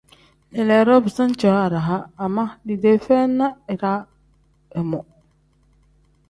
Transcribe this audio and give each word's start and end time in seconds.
Leleedo 0.53 0.93
bisaani 1.05 1.35
cooo 1.41 1.57
araha 1.65 1.97
ama 2.27 2.45
liidee 2.65 2.95
feyi 3.05 3.27
na 3.37 3.51
iraa 3.75 3.99
imu. 4.83 5.05